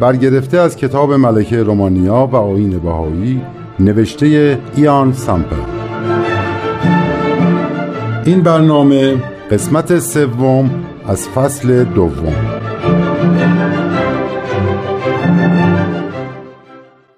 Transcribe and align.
برگرفته 0.00 0.58
از 0.58 0.76
کتاب 0.76 1.12
ملکه 1.12 1.62
رومانیا 1.62 2.28
و 2.32 2.36
آین 2.36 2.78
بهایی 2.78 3.42
نوشته 3.80 4.58
ایان 4.76 5.12
سامپل 5.12 5.56
این 8.24 8.42
برنامه 8.42 9.16
قسمت 9.50 9.98
سوم 9.98 10.70
از 11.06 11.28
فصل 11.28 11.84
دوم 11.84 12.34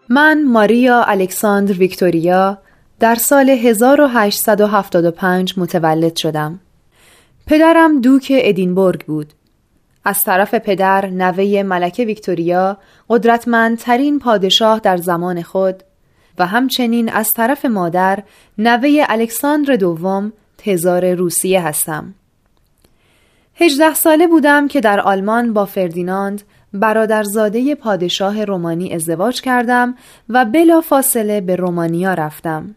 من 0.09 0.45
ماریا 0.45 1.02
الکساندر 1.02 1.73
ویکتوریا 1.73 2.59
در 3.01 3.15
سال 3.15 3.51
1875 3.51 5.59
متولد 5.59 6.16
شدم. 6.16 6.60
پدرم 7.46 8.01
دوک 8.01 8.32
ادینبورگ 8.34 9.04
بود. 9.04 9.32
از 10.08 10.24
طرف 10.24 10.54
پدر 10.54 11.06
نوه 11.06 11.62
ملکه 11.62 12.04
ویکتوریا 12.04 12.78
قدرتمندترین 13.08 14.18
پادشاه 14.18 14.80
در 14.80 14.96
زمان 14.96 15.42
خود 15.42 15.82
و 16.38 16.46
همچنین 16.46 17.08
از 17.12 17.34
طرف 17.34 17.64
مادر 17.64 18.22
نوه 18.58 19.04
الکساندر 19.09 19.76
دوم 19.76 20.32
تزار 20.59 21.15
روسیه 21.15 21.60
هستم. 21.60 22.15
هجده 23.54 23.95
ساله 23.95 24.26
بودم 24.26 24.68
که 24.68 24.80
در 24.80 25.00
آلمان 25.00 25.52
با 25.52 25.65
فردیناند 25.65 26.43
برادرزاده 26.72 27.74
پادشاه 27.74 28.45
رومانی 28.45 28.95
ازدواج 28.95 29.40
کردم 29.40 29.95
و 30.28 30.45
بلا 30.45 30.80
فاصله 30.80 31.40
به 31.40 31.56
رومانیا 31.56 32.15
رفتم. 32.15 32.74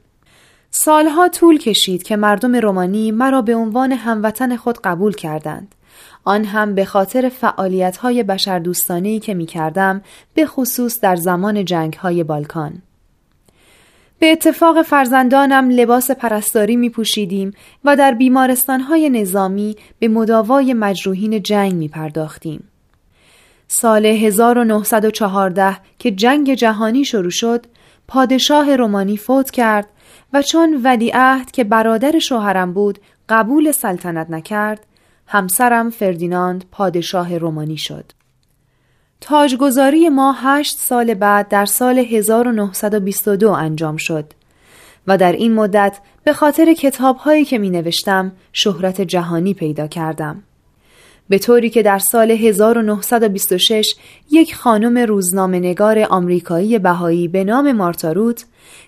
سالها 0.72 1.30
طول 1.30 1.58
کشید 1.58 2.04
که 2.04 2.16
مردم 2.16 2.56
رومانی 2.56 3.12
مرا 3.12 3.42
به 3.42 3.56
عنوان 3.56 3.92
هموطن 3.92 4.56
خود 4.56 4.80
قبول 4.84 5.14
کردند. 5.14 5.76
آن 6.24 6.46
هم 6.46 6.76
به 6.76 6.86
خاطر 6.86 7.30
فعالیت 7.30 7.98
های 7.98 8.24
بشردوستانی 8.24 9.20
که 9.20 9.34
می 9.34 9.46
کردم 9.46 10.02
به 10.34 10.46
خصوص 10.46 11.00
در 11.00 11.16
زمان 11.16 11.66
جنگ 11.66 11.94
های 11.94 12.24
بالکان. 12.24 12.82
به 14.20 14.32
اتفاق 14.32 14.82
فرزندانم 14.82 15.70
لباس 15.70 16.12
پرستاری 16.12 16.76
می 16.76 16.90
پوشیدیم 16.90 17.54
و 17.84 17.96
در 17.96 18.14
بیمارستان 18.14 18.80
های 18.82 19.10
نظامی 19.10 19.76
به 20.00 20.08
مداوای 20.08 20.74
مجروحین 20.74 21.42
جنگ 21.42 21.74
می 21.74 21.88
پرداختیم. 21.88 22.64
سال 23.68 24.06
1914 24.06 25.78
که 26.00 26.12
جنگ 26.12 26.54
جهانی 26.54 27.06
شروع 27.06 27.30
شد، 27.30 27.66
پادشاه 28.08 28.76
رومانی 28.76 29.18
فوت 29.18 29.52
کرد 29.52 29.88
و 30.34 30.42
چون 30.42 30.82
ولیعهد 30.84 31.52
که 31.52 31.64
برادر 31.64 32.20
شوهرم 32.20 32.74
بود 32.74 33.00
قبول 33.30 33.72
سلطنت 33.72 34.30
نکرد، 34.30 34.86
همسرم 35.28 35.90
فردیناند 35.90 36.66
پادشاه 36.72 37.38
رومانی 37.38 37.78
شد. 37.78 38.06
تاجگذاری 39.22 40.10
ما 40.10 40.32
هشت 40.32 40.78
سال 40.78 41.14
بعد 41.14 41.48
در 41.48 41.66
سال 41.66 42.00
1922 42.00 43.52
انجام 43.52 43.98
شد 43.98 44.34
و 45.08 45.18
در 45.18 45.32
این 45.32 45.54
مدت 45.54 46.00
به 46.24 46.34
خاطر 46.34 46.74
کتاب 46.74 47.18
هایی 47.18 47.46
که 47.46 47.58
می 47.58 47.70
نوشتم 47.70 48.32
شهرت 48.54 49.02
جهانی 49.02 49.54
پیدا 49.54 49.88
کردم. 49.88 50.44
به 51.30 51.40
طوری 51.40 51.70
که 51.70 51.84
در 51.84 52.00
سال 52.00 52.32
1926 52.32 53.96
یک 54.32 54.56
خانم 54.56 54.98
روزنامه 54.98 55.60
نگار 55.60 56.00
آمریکایی 56.00 56.80
بهایی 56.80 57.28
به 57.28 57.44
نام 57.44 57.72
مارتاروت 57.72 58.46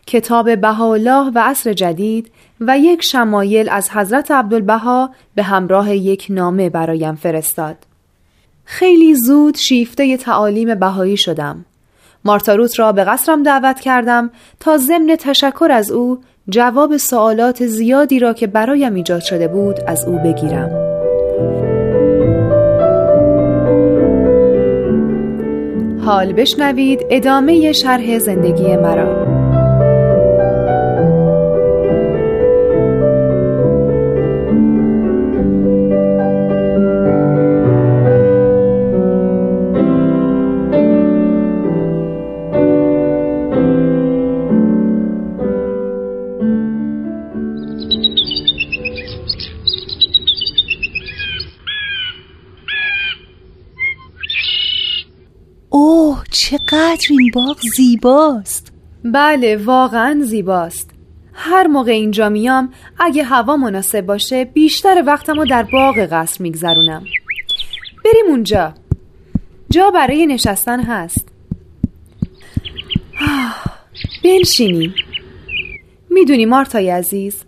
کتاب 0.07 0.62
بهاءالله 0.62 1.31
و 1.36 1.40
عصر 1.40 1.74
جدید 1.74 2.31
و 2.68 2.78
یک 2.78 3.03
شمایل 3.03 3.69
از 3.69 3.90
حضرت 3.90 4.31
عبدالبها 4.31 5.09
به 5.35 5.44
همراه 5.44 5.96
یک 5.96 6.28
نامه 6.29 6.69
برایم 6.69 7.16
فرستاد. 7.16 7.75
خیلی 8.66 9.16
زود 9.16 9.57
شیفته 9.57 10.18
تعالیم 10.18 10.75
بهایی 10.75 11.18
شدم. 11.18 11.66
مارتاروت 12.25 12.79
را 12.79 12.91
به 12.91 13.03
قصرم 13.03 13.44
دعوت 13.44 13.79
کردم 13.79 14.31
تا 14.59 14.78
ضمن 14.78 15.16
تشکر 15.19 15.68
از 15.72 15.91
او 15.91 16.19
جواب 16.50 16.97
سوالات 16.97 17.66
زیادی 17.66 18.19
را 18.19 18.34
که 18.34 18.47
برایم 18.47 18.94
ایجاد 18.94 19.22
شده 19.22 19.47
بود 19.47 19.80
از 19.88 20.06
او 20.06 20.18
بگیرم. 20.18 20.69
حال 26.06 26.34
بشنوید 26.34 27.06
ادامه 27.09 27.72
شرح 27.72 28.18
زندگی 28.19 28.78
مرا. 28.78 29.32
چقدر 56.50 57.08
این 57.09 57.31
باغ 57.34 57.58
زیباست. 57.78 58.72
بله 59.04 59.58
واقعا 59.58 60.22
زیباست. 60.24 60.90
هر 61.34 61.68
موقع 61.68 61.92
اینجا 61.92 62.30
میام 62.30 62.74
اگه 63.00 63.24
هوا 63.24 63.58
مناسب 63.58 64.02
باشه 64.02 64.46
بیشتر 64.46 65.04
وقتم 65.08 65.40
رو 65.40 65.46
در 65.46 65.64
باغ 65.64 66.08
قصر 66.12 66.44
میگذرونم. 66.44 67.04
بریم 68.06 68.26
اونجا. 68.28 68.74
جا 69.70 69.92
برای 69.92 70.26
نشستن 70.26 70.80
هست. 70.80 71.28
بنشینیم. 74.24 74.94
می‌دونی 76.10 76.46
مارتای 76.46 76.90
عزیز 76.90 77.44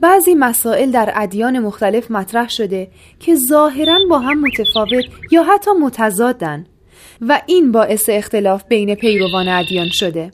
بعضی 0.00 0.34
مسائل 0.34 0.90
در 0.90 1.12
ادیان 1.14 1.58
مختلف 1.58 2.10
مطرح 2.10 2.48
شده 2.48 2.88
که 3.20 3.34
ظاهرا 3.34 3.98
با 4.10 4.18
هم 4.18 4.40
متفاوت 4.40 5.04
یا 5.30 5.44
حتی 5.44 5.70
متضادن. 5.80 6.66
و 7.20 7.42
این 7.46 7.72
باعث 7.72 8.08
اختلاف 8.08 8.64
بین 8.68 8.94
پیروان 8.94 9.48
ادیان 9.48 9.88
شده. 9.92 10.30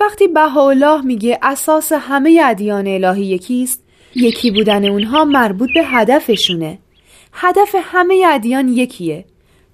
وقتی 0.00 0.28
بهاءالله 0.28 1.00
میگه 1.00 1.38
اساس 1.42 1.92
همه 1.92 2.42
ادیان 2.44 2.86
الهی 2.86 3.24
یکیست 3.24 3.82
یکی 4.14 4.50
بودن 4.50 4.84
اونها 4.84 5.24
مربوط 5.24 5.68
به 5.74 5.84
هدفشونه. 5.84 6.78
هدف 7.32 7.74
همه 7.82 8.24
ادیان 8.28 8.68
یکیه 8.68 9.24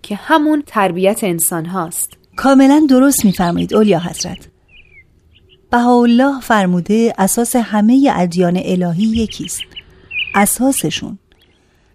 که 0.02 0.14
همون 0.14 0.62
تربیت 0.66 1.24
انسان 1.24 1.66
هاست. 1.66 2.18
کاملا 2.36 2.86
درست 2.88 3.24
میفرمایید 3.24 3.74
اولیا 3.74 3.98
حضرت. 3.98 4.48
بهاءالله 5.70 6.40
فرموده 6.40 7.14
اساس 7.18 7.56
همه 7.56 8.12
ادیان 8.14 8.60
الهی 8.64 9.04
یکیست. 9.04 9.60
اساسشون. 10.34 11.18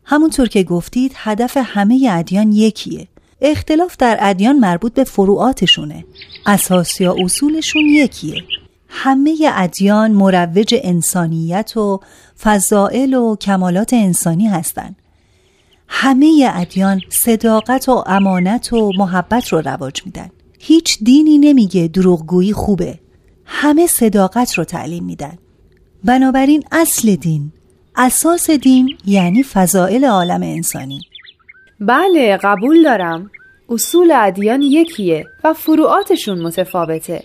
همونطور 0.06 0.48
که 0.48 0.64
گفتید 0.64 1.12
هدف 1.16 1.58
همه 1.64 2.10
ادیان 2.12 2.52
یکیه. 2.52 3.08
اختلاف 3.42 3.98
در 3.98 4.18
ادیان 4.22 4.60
مربوط 4.60 4.94
به 4.94 5.04
فروعاتشونه. 5.04 6.06
اساس 6.46 7.02
یا 7.02 7.16
اصولشون 7.24 7.82
یکیه. 7.82 8.44
همه 8.90 9.38
ادیان 9.54 10.12
مروج 10.12 10.76
انسانیت 10.84 11.78
و 11.78 12.00
فضائل 12.42 13.14
و 13.14 13.36
کمالات 13.36 13.94
انسانی 13.94 14.48
هستند 14.48 14.96
همه 15.88 16.52
ادیان 16.54 17.02
صداقت 17.10 17.90
و 17.90 18.04
امانت 18.08 18.74
و 18.74 18.92
محبت 18.98 19.48
رو 19.48 19.62
رواج 19.62 20.02
میدن. 20.06 20.30
هیچ 20.60 20.98
دینی 21.04 21.38
نمیگه 21.38 21.88
دروغگویی 21.88 22.54
خوبه. 22.54 23.00
همه 23.46 23.88
صداقت 23.88 24.54
رو 24.54 24.64
تعلیم 24.64 25.04
میدن. 25.04 25.38
بنابراین 26.04 26.64
اصل 26.72 27.16
دین 27.16 27.52
اساس 27.96 28.50
دین 28.50 28.98
یعنی 29.06 29.44
فضائل 29.44 30.06
عالم 30.06 30.42
انسانی. 30.44 31.02
بله 31.80 32.38
قبول 32.38 32.84
دارم. 32.84 33.32
اصول 33.70 34.12
ادیان 34.16 34.62
یکیه 34.62 35.26
و 35.44 35.54
فروعاتشون 35.54 36.42
متفاوته 36.42 37.24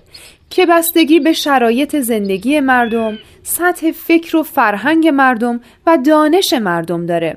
که 0.50 0.66
بستگی 0.66 1.20
به 1.20 1.32
شرایط 1.32 1.96
زندگی 1.96 2.60
مردم، 2.60 3.18
سطح 3.42 3.90
فکر 3.90 4.36
و 4.36 4.42
فرهنگ 4.42 5.08
مردم 5.08 5.60
و 5.86 5.98
دانش 6.06 6.52
مردم 6.52 7.06
داره. 7.06 7.36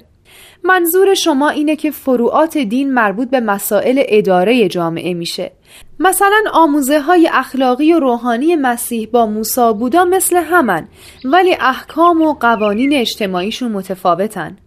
منظور 0.63 1.13
شما 1.13 1.49
اینه 1.49 1.75
که 1.75 1.91
فروعات 1.91 2.57
دین 2.57 2.93
مربوط 2.93 3.29
به 3.29 3.39
مسائل 3.39 4.03
اداره 4.07 4.67
جامعه 4.67 5.13
میشه. 5.13 5.51
مثلا 5.99 6.43
آموزه 6.53 6.99
های 6.99 7.29
اخلاقی 7.33 7.93
و 7.93 7.99
روحانی 7.99 8.55
مسیح 8.55 9.09
با 9.11 9.25
موسا 9.25 9.73
بودا 9.73 10.05
مثل 10.05 10.35
همن 10.35 10.87
ولی 11.25 11.55
احکام 11.59 12.21
و 12.21 12.33
قوانین 12.33 12.93
اجتماعیشون 12.93 13.71
متفاوتن. 13.71 14.57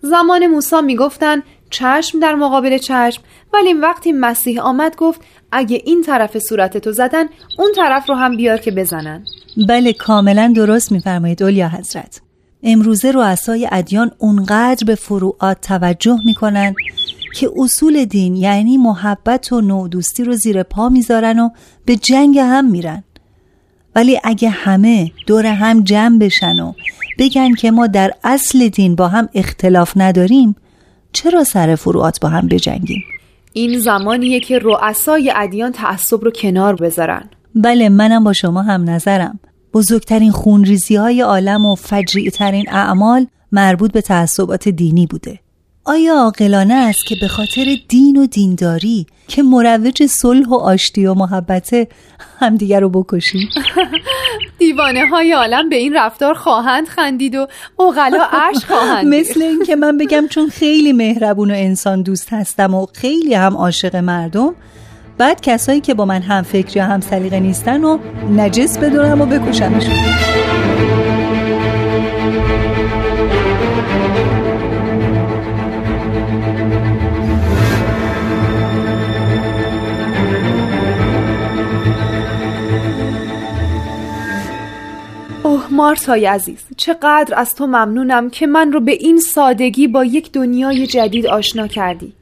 زمان 0.00 0.46
موسا 0.46 0.80
می‌گفتن 0.80 1.42
چشم 1.70 2.20
در 2.20 2.34
مقابل 2.34 2.78
چشم. 2.78 3.22
ولی 3.54 3.72
وقتی 3.72 4.12
مسیح 4.12 4.60
آمد 4.60 4.96
گفت 4.96 5.20
اگه 5.52 5.82
این 5.84 6.02
طرف 6.02 6.38
صورتتو 6.38 6.92
زدن 6.92 7.24
اون 7.58 7.72
طرف 7.76 8.08
رو 8.08 8.14
هم 8.14 8.36
بیار 8.36 8.58
که 8.58 8.70
بزنن. 8.70 9.24
بله 9.68 9.92
کاملا 9.92 10.52
درست 10.56 10.92
میفرمایید 10.92 11.42
اولیا 11.42 11.68
حضرت. 11.68 12.20
امروزه 12.62 13.10
رؤسای 13.10 13.68
ادیان 13.72 14.10
اونقدر 14.18 14.84
به 14.86 14.94
فروعات 14.94 15.60
توجه 15.60 16.18
می‌کنن 16.24 16.74
که 17.34 17.50
اصول 17.56 18.04
دین 18.04 18.36
یعنی 18.36 18.76
محبت 18.76 19.52
و 19.52 19.60
نودوستی 19.60 20.24
رو 20.24 20.32
زیر 20.32 20.62
پا 20.62 20.88
می‌ذارن 20.88 21.38
و 21.38 21.50
به 21.84 21.96
جنگ 21.96 22.38
هم 22.38 22.70
میرن. 22.70 23.04
ولی 23.94 24.20
اگه 24.24 24.48
همه 24.48 25.10
دور 25.26 25.46
هم 25.46 25.82
جمع 25.82 26.18
بشن 26.18 26.60
و 26.60 26.72
بگن 27.18 27.54
که 27.54 27.70
ما 27.70 27.86
در 27.86 28.12
اصل 28.24 28.68
دین 28.68 28.94
با 28.94 29.08
هم 29.08 29.28
اختلاف 29.34 29.92
نداریم 29.96 30.56
چرا 31.12 31.44
سر 31.44 31.74
فروعات 31.74 32.20
با 32.20 32.28
هم 32.28 32.48
بجنگیم؟ 32.48 33.04
این 33.52 33.78
زمانیه 33.78 34.40
که 34.40 34.58
رؤسای 34.58 35.32
ادیان 35.36 35.72
تعصب 35.72 36.24
رو 36.24 36.30
کنار 36.30 36.74
بذارن. 36.74 37.30
بله 37.54 37.88
منم 37.88 38.24
با 38.24 38.32
شما 38.32 38.62
هم 38.62 38.90
نظرم. 38.90 39.40
بزرگترین 39.74 40.30
خونریزی 40.30 40.96
های 40.96 41.20
عالم 41.20 41.66
و 41.66 41.74
فجریع 41.74 42.30
ترین 42.30 42.70
اعمال 42.70 43.26
مربوط 43.52 43.92
به 43.92 44.00
تعصبات 44.00 44.68
دینی 44.68 45.06
بوده. 45.06 45.40
آیا 45.88 46.14
عاقلانه 46.14 46.74
است 46.74 47.06
که 47.06 47.16
به 47.20 47.28
خاطر 47.28 47.76
دین 47.88 48.16
و 48.16 48.26
دینداری 48.26 49.06
که 49.28 49.42
مروج 49.42 50.06
صلح 50.06 50.48
و 50.48 50.54
آشتی 50.54 51.06
و 51.06 51.14
محبت 51.14 51.88
همدیگر 52.38 52.80
رو 52.80 52.88
بکشیم 52.88 53.48
دیوانه 54.58 55.06
های 55.06 55.32
عالم 55.32 55.68
به 55.68 55.76
این 55.76 55.96
رفتار 55.96 56.34
خواهند 56.34 56.88
خندید 56.88 57.34
و 57.34 57.46
اغلا 57.80 58.24
عرش 58.32 58.64
خواهند 58.64 59.06
مثل 59.14 59.42
اینکه 59.42 59.76
من 59.76 59.98
بگم 59.98 60.26
چون 60.30 60.48
خیلی 60.48 60.92
مهربون 60.92 61.50
و 61.50 61.54
انسان 61.54 62.02
دوست 62.02 62.32
هستم 62.32 62.74
و 62.74 62.86
خیلی 62.94 63.34
هم 63.34 63.56
عاشق 63.56 63.96
مردم 63.96 64.54
بعد 65.18 65.40
کسایی 65.40 65.80
که 65.80 65.94
با 65.94 66.04
من 66.04 66.22
هم 66.22 66.42
فکر 66.42 66.76
یا 66.76 66.84
هم 66.84 67.00
سلیقه 67.00 67.40
نیستن 67.40 67.84
و 67.84 67.98
نجس 68.36 68.78
بدونم 68.78 69.20
و 69.20 69.26
بکشمشون. 69.26 70.37
مارتای 85.78 86.26
عزیز 86.26 86.64
چقدر 86.76 87.34
از 87.36 87.54
تو 87.54 87.66
ممنونم 87.66 88.30
که 88.30 88.46
من 88.46 88.72
رو 88.72 88.80
به 88.80 88.92
این 88.92 89.20
سادگی 89.20 89.88
با 89.88 90.04
یک 90.04 90.32
دنیای 90.32 90.86
جدید 90.86 91.26
آشنا 91.26 91.66
کردی. 91.66 92.12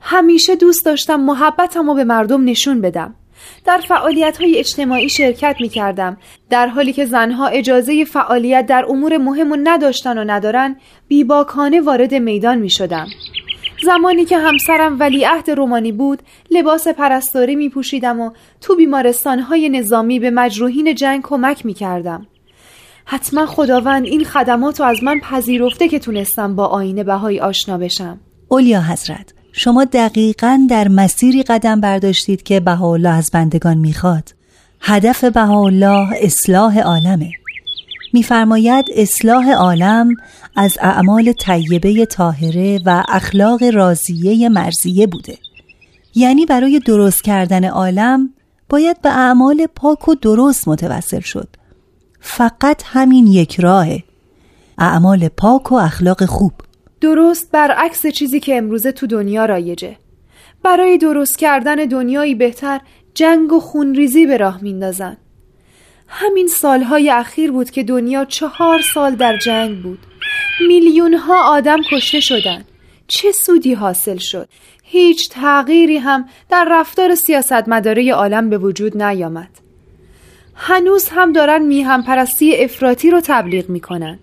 همیشه 0.00 0.56
دوست 0.56 0.84
داشتم 0.84 1.20
محبتم 1.20 1.86
رو 1.86 1.94
به 1.94 2.04
مردم 2.04 2.44
نشون 2.44 2.80
بدم. 2.80 3.14
در 3.64 3.80
فعالیت 3.88 4.40
های 4.40 4.58
اجتماعی 4.58 5.08
شرکت 5.08 5.56
می 5.60 5.68
کردم 5.68 6.16
در 6.50 6.66
حالی 6.66 6.92
که 6.92 7.06
زنها 7.06 7.46
اجازه 7.46 8.04
فعالیت 8.04 8.66
در 8.66 8.84
امور 8.88 9.16
مهم 9.16 9.52
و 9.52 9.56
نداشتن 9.64 10.18
و 10.18 10.24
ندارن 10.26 10.76
بیباکانه 11.08 11.80
وارد 11.80 12.14
میدان 12.14 12.58
می 12.58 12.70
شدم 12.70 13.06
زمانی 13.84 14.24
که 14.24 14.38
همسرم 14.38 15.00
ولیعهد 15.00 15.50
رومانی 15.50 15.92
بود 15.92 16.22
لباس 16.50 16.88
پرستاری 16.88 17.56
می 17.56 17.68
پوشیدم 17.68 18.20
و 18.20 18.30
تو 18.60 18.76
بیمارستان 18.76 19.38
های 19.38 19.68
نظامی 19.68 20.18
به 20.18 20.30
مجروحین 20.30 20.94
جنگ 20.94 21.22
کمک 21.22 21.66
می 21.66 21.74
کردم 21.74 22.26
حتما 23.04 23.46
خداوند 23.46 24.04
این 24.04 24.24
خدمات 24.24 24.80
رو 24.80 24.86
از 24.86 25.02
من 25.02 25.20
پذیرفته 25.20 25.88
که 25.88 25.98
تونستم 25.98 26.56
با 26.56 26.66
آینه 26.66 27.04
بهایی 27.04 27.40
آشنا 27.40 27.78
بشم. 27.78 28.20
اولیا 28.48 28.82
حضرت 28.82 29.34
شما 29.52 29.84
دقیقا 29.84 30.66
در 30.70 30.88
مسیری 30.88 31.42
قدم 31.42 31.80
برداشتید 31.80 32.42
که 32.42 32.60
بهاءالله 32.60 33.08
از 33.08 33.30
بندگان 33.32 33.78
می‌خواد. 33.78 34.34
هدف 34.80 35.24
بهاءالله 35.24 36.08
اصلاح 36.22 36.78
عالمه. 36.78 37.30
میفرماید 38.12 38.86
اصلاح 38.96 39.50
عالم 39.52 40.08
از 40.56 40.78
اعمال 40.80 41.32
طیبه 41.32 42.06
طاهره 42.06 42.80
و 42.86 43.04
اخلاق 43.08 43.62
راضیه 43.62 44.48
مرزیه 44.48 45.06
بوده. 45.06 45.38
یعنی 46.14 46.46
برای 46.46 46.78
درست 46.78 47.24
کردن 47.24 47.64
عالم 47.64 48.30
باید 48.68 49.02
به 49.02 49.08
اعمال 49.08 49.66
پاک 49.74 50.08
و 50.08 50.14
درست 50.14 50.68
متوسل 50.68 51.20
شد. 51.20 51.48
فقط 52.26 52.82
همین 52.86 53.26
یک 53.26 53.60
راهه. 53.60 54.02
اعمال 54.78 55.28
پاک 55.28 55.72
و 55.72 55.74
اخلاق 55.74 56.24
خوب. 56.24 56.52
درست 57.00 57.50
برعکس 57.52 58.06
چیزی 58.06 58.40
که 58.40 58.56
امروزه 58.56 58.92
تو 58.92 59.06
دنیا 59.06 59.44
رایجه. 59.44 59.96
برای 60.62 60.98
درست 60.98 61.38
کردن 61.38 61.74
دنیایی 61.74 62.34
بهتر 62.34 62.80
جنگ 63.14 63.52
و 63.52 63.60
خونریزی 63.60 64.26
به 64.26 64.36
راه 64.36 64.62
میندازن. 64.62 65.16
همین 66.08 66.46
سالهای 66.46 67.10
اخیر 67.10 67.52
بود 67.52 67.70
که 67.70 67.82
دنیا 67.82 68.24
چهار 68.24 68.80
سال 68.94 69.14
در 69.14 69.36
جنگ 69.38 69.82
بود. 69.82 69.98
میلیون 70.68 71.14
ها 71.14 71.42
آدم 71.42 71.78
کشته 71.92 72.20
شدن. 72.20 72.64
چه 73.06 73.32
سودی 73.32 73.74
حاصل 73.74 74.16
شد؟ 74.16 74.48
هیچ 74.82 75.28
تغییری 75.30 75.98
هم 75.98 76.28
در 76.50 76.66
رفتار 76.70 77.14
سیاستمداره 77.14 78.12
عالم 78.12 78.50
به 78.50 78.58
وجود 78.58 79.02
نیامد. 79.02 79.63
هنوز 80.54 81.08
هم 81.08 81.32
دارن 81.32 81.62
میهم 81.62 82.02
پرستی 82.02 82.56
افراطی 82.56 83.10
رو 83.10 83.20
تبلیغ 83.24 83.68
می‌کنن. 83.68 84.18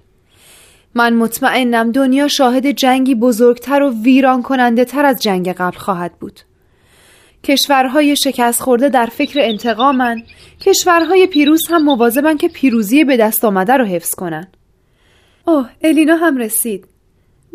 من 0.95 1.13
مطمئنم 1.13 1.91
دنیا 1.91 2.27
شاهد 2.27 2.71
جنگی 2.71 3.15
بزرگتر 3.15 3.83
و 3.83 3.93
ویران 4.03 4.41
کننده 4.41 4.85
تر 4.85 5.05
از 5.05 5.21
جنگ 5.21 5.49
قبل 5.53 5.77
خواهد 5.77 6.19
بود. 6.19 6.39
کشورهای 7.43 8.15
شکست 8.15 8.61
خورده 8.61 8.89
در 8.89 9.05
فکر 9.05 9.39
انتقامن 9.41 10.23
کشورهای 10.61 11.27
پیروز 11.27 11.67
هم 11.69 11.83
مواظبن 11.83 12.37
که 12.37 12.47
پیروزی 12.47 13.03
به 13.03 13.17
دست 13.17 13.45
آمده 13.45 13.73
رو 13.73 13.85
حفظ 13.85 14.15
کنن. 14.15 14.47
اوه 15.47 15.69
الینا 15.81 16.15
هم 16.15 16.37
رسید. 16.37 16.87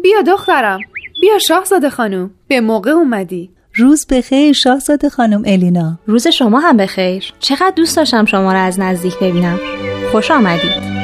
بیا 0.02 0.22
دخترم 0.22 0.80
بیا 1.20 1.38
شاهزاده 1.38 1.90
خانم 1.90 2.30
به 2.48 2.60
موقع 2.60 2.90
اومدی. 2.90 3.50
روز 3.78 4.06
بخیر 4.06 4.52
شاهزاده 4.52 5.08
خانم 5.08 5.42
الینا. 5.46 5.98
روز 6.06 6.28
شما 6.28 6.60
هم 6.60 6.76
بخیر. 6.76 7.32
چقدر 7.38 7.72
دوست 7.76 7.96
داشتم 7.96 8.24
شما 8.24 8.52
را 8.52 8.60
از 8.60 8.80
نزدیک 8.80 9.18
ببینم. 9.18 9.58
خوش 10.12 10.30
آمدید. 10.30 10.96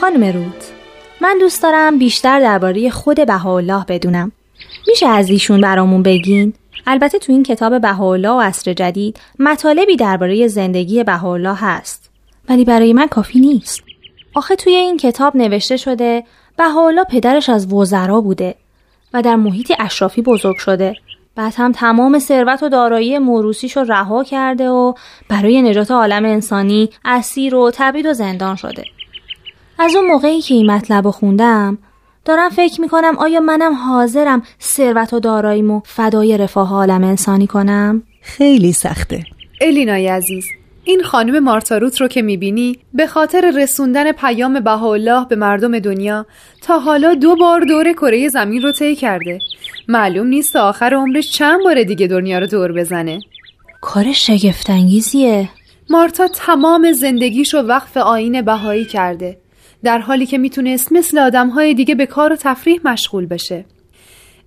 خانم 0.00 0.24
رود 0.24 0.61
من 1.22 1.38
دوست 1.40 1.62
دارم 1.62 1.98
بیشتر 1.98 2.40
درباره 2.40 2.90
خود 2.90 3.26
بهاءالله 3.26 3.84
بدونم. 3.88 4.32
میشه 4.88 5.06
از 5.06 5.30
ایشون 5.30 5.60
برامون 5.60 6.02
بگین؟ 6.02 6.54
البته 6.86 7.18
تو 7.18 7.32
این 7.32 7.42
کتاب 7.42 7.80
بهاءالله 7.80 8.30
و 8.30 8.40
عصر 8.40 8.72
جدید 8.72 9.20
مطالبی 9.38 9.96
درباره 9.96 10.48
زندگی 10.48 11.04
بهاءالله 11.04 11.54
هست. 11.54 12.10
ولی 12.48 12.64
برای 12.64 12.92
من 12.92 13.06
کافی 13.06 13.40
نیست. 13.40 13.82
آخه 14.34 14.56
توی 14.56 14.74
این 14.74 14.96
کتاب 14.96 15.36
نوشته 15.36 15.76
شده 15.76 16.24
بهاءالله 16.56 17.04
پدرش 17.04 17.48
از 17.48 17.72
وزرا 17.72 18.20
بوده 18.20 18.54
و 19.14 19.22
در 19.22 19.36
محیط 19.36 19.72
اشرافی 19.78 20.22
بزرگ 20.22 20.56
شده. 20.56 20.94
بعد 21.34 21.54
هم 21.56 21.72
تمام 21.72 22.18
ثروت 22.18 22.62
و 22.62 22.68
دارایی 22.68 23.18
موروسیش 23.18 23.76
رو 23.76 23.84
رها 23.84 24.24
کرده 24.24 24.68
و 24.68 24.94
برای 25.28 25.62
نجات 25.62 25.90
عالم 25.90 26.24
انسانی 26.24 26.90
اسیر 27.04 27.54
و 27.54 27.70
تبید 27.74 28.06
و 28.06 28.12
زندان 28.12 28.56
شده. 28.56 28.84
از 29.82 29.94
اون 29.94 30.06
موقعی 30.06 30.40
که 30.40 30.54
این 30.54 30.70
مطلب 30.70 31.04
رو 31.04 31.10
خوندم 31.10 31.78
دارم 32.24 32.48
فکر 32.48 32.80
می‌کنم 32.80 33.18
آیا 33.18 33.40
منم 33.40 33.74
حاضرم 33.74 34.42
ثروت 34.60 35.12
و 35.12 35.20
داراییمو 35.20 35.80
فدای 35.84 36.38
رفاه 36.38 36.72
عالم 36.72 37.04
انسانی 37.04 37.46
کنم؟ 37.46 38.02
خیلی 38.22 38.72
سخته. 38.72 39.24
الینای 39.60 40.08
عزیز 40.08 40.44
این 40.84 41.02
خانم 41.02 41.38
مارتاروت 41.38 42.00
رو 42.00 42.08
که 42.08 42.22
می‌بینی 42.22 42.78
به 42.94 43.06
خاطر 43.06 43.52
رسوندن 43.56 44.12
پیام 44.12 44.60
بهاءالله 44.60 45.26
به 45.28 45.36
مردم 45.36 45.78
دنیا 45.78 46.26
تا 46.62 46.78
حالا 46.78 47.14
دو 47.14 47.36
بار 47.36 47.60
دور 47.60 47.92
کره 47.92 48.28
زمین 48.28 48.62
رو 48.62 48.72
طی 48.72 48.96
کرده. 48.96 49.38
معلوم 49.88 50.26
نیست 50.26 50.56
آخر 50.56 50.94
عمرش 50.94 51.30
چند 51.30 51.60
بار 51.64 51.82
دیگه 51.82 52.06
دنیا 52.06 52.38
رو 52.38 52.46
دور 52.46 52.72
بزنه. 52.72 53.20
کار 53.80 54.12
شگفتانگیزیه. 54.12 55.48
مارتا 55.90 56.28
تمام 56.28 56.92
زندگیشو 56.92 57.58
وقف 57.58 57.96
آین 57.96 58.42
بهایی 58.42 58.84
کرده. 58.84 59.41
در 59.82 59.98
حالی 59.98 60.26
که 60.26 60.38
می‌تونست 60.38 60.92
مثل 60.92 61.18
آدمهای 61.18 61.74
دیگه 61.74 61.94
به 61.94 62.06
کار 62.06 62.32
و 62.32 62.36
تفریح 62.36 62.80
مشغول 62.84 63.26
بشه. 63.26 63.64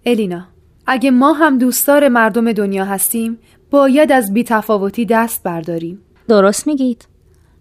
الینا 0.05 0.45
اگه 0.87 1.11
ما 1.11 1.33
هم 1.33 1.57
دوستدار 1.57 2.07
مردم 2.07 2.51
دنیا 2.53 2.85
هستیم 2.85 3.37
باید 3.71 4.11
از 4.11 4.33
بیتفاوتی 4.33 5.05
دست 5.05 5.43
برداریم. 5.43 6.01
درست 6.27 6.67
میگید. 6.67 7.07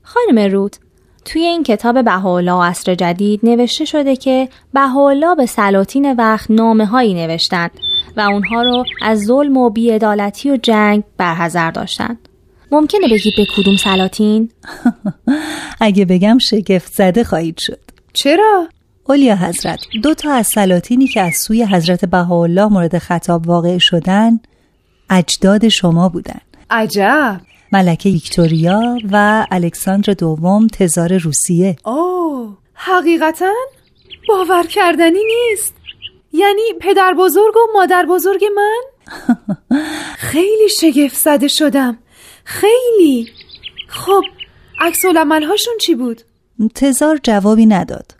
خانم 0.02 0.52
رود 0.52 0.76
توی 1.24 1.42
این 1.42 1.62
کتاب 1.62 1.96
و 2.04 2.62
عصر 2.62 2.94
جدید 2.94 3.40
نوشته 3.42 3.84
شده 3.84 4.16
که 4.16 4.48
بهاءالله 4.74 5.34
به 5.34 5.46
سلاطین 5.46 6.12
وقت 6.12 6.50
نامه 6.50 6.86
هایی 6.86 7.14
نوشتند 7.14 7.70
و 8.16 8.20
اونها 8.20 8.62
رو 8.62 8.84
از 9.02 9.20
ظلم 9.20 9.56
و 9.56 9.70
بیعدالتی 9.70 10.50
و 10.50 10.56
جنگ 10.56 11.04
برحضر 11.16 11.70
داشتند. 11.70 12.23
ممکنه 12.70 13.08
بگید 13.08 13.34
به 13.36 13.46
کدوم 13.56 13.76
سلاطین؟ 13.76 14.50
اگه 15.80 16.04
بگم 16.04 16.38
شگفت 16.38 16.92
زده 16.92 17.24
خواهید 17.24 17.58
شد. 17.58 17.80
چرا؟ 18.12 18.68
اولیا 19.04 19.36
حضرت 19.36 19.80
دو 20.02 20.14
تا 20.14 20.32
از 20.32 20.46
سلاطینی 20.46 21.06
که 21.06 21.20
از 21.20 21.34
سوی 21.46 21.64
حضرت 21.64 22.04
بهاءالله 22.04 22.64
مورد 22.64 22.98
خطاب 22.98 23.48
واقع 23.48 23.78
شدن 23.78 24.40
اجداد 25.10 25.68
شما 25.68 26.08
بودن. 26.08 26.40
عجب. 26.70 27.40
ملکه 27.72 28.08
ویکتوریا 28.08 28.98
و 29.12 29.46
الکساندر 29.50 30.12
دوم 30.12 30.66
تزار 30.66 31.18
روسیه. 31.18 31.76
اوه 31.84 32.56
حقیقتا؟ 32.74 33.52
باور 34.28 34.66
کردنی 34.66 35.20
نیست. 35.24 35.74
یعنی 36.32 36.62
پدر 36.80 37.14
بزرگ 37.18 37.56
و 37.56 37.60
مادر 37.74 38.06
بزرگ 38.08 38.44
من؟ 38.56 38.82
خیلی 40.30 40.68
شگفت 40.80 41.16
زده 41.16 41.48
شدم. 41.48 41.98
خیلی 42.44 43.28
خب 43.88 44.22
عکس 44.80 45.04
هاشون 45.26 45.74
چی 45.86 45.94
بود؟ 45.94 46.22
تزار 46.74 47.20
جوابی 47.22 47.66
نداد 47.66 48.14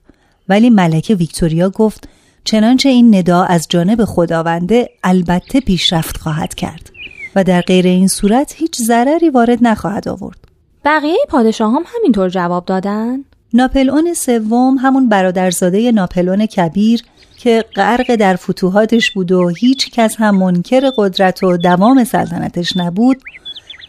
ولی 0.48 0.70
ملکه 0.70 1.14
ویکتوریا 1.14 1.70
گفت 1.70 2.08
چنانچه 2.44 2.88
این 2.88 3.14
ندا 3.14 3.42
از 3.42 3.66
جانب 3.68 4.04
خداونده 4.04 4.88
البته 5.04 5.60
پیشرفت 5.60 6.16
خواهد 6.16 6.54
کرد 6.54 6.90
و 7.36 7.44
در 7.44 7.60
غیر 7.60 7.86
این 7.86 8.08
صورت 8.08 8.54
هیچ 8.56 8.76
ضرری 8.82 9.30
وارد 9.30 9.58
نخواهد 9.62 10.08
آورد 10.08 10.38
بقیه 10.84 11.18
پادشاه 11.28 11.72
هم 11.72 11.84
همینطور 11.96 12.28
جواب 12.28 12.64
دادن؟ 12.64 13.24
ناپلئون 13.54 14.14
سوم 14.14 14.76
همون 14.78 15.08
برادرزاده 15.08 15.92
ناپلئون 15.92 16.46
کبیر 16.46 17.02
که 17.38 17.64
غرق 17.76 18.14
در 18.14 18.36
فتوحاتش 18.36 19.10
بود 19.10 19.32
و 19.32 19.48
هیچ 19.48 19.90
کس 19.90 20.16
هم 20.16 20.36
منکر 20.36 20.90
قدرت 20.96 21.42
و 21.42 21.56
دوام 21.56 22.04
سلطنتش 22.04 22.76
نبود 22.76 23.16